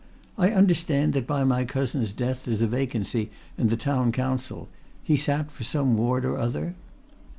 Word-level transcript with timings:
I 0.35 0.49
understand 0.49 1.13
that 1.13 1.27
by 1.27 1.43
my 1.43 1.63
cousin's 1.63 2.11
death 2.11 2.45
there's 2.45 2.63
a 2.63 2.67
vacancy 2.67 3.29
in 3.55 3.67
the 3.67 3.77
Town 3.77 4.11
Council 4.11 4.67
he 5.03 5.15
sat 5.15 5.51
for 5.51 5.63
some 5.63 5.95
ward 5.95 6.25
or 6.25 6.39
other?" 6.39 6.73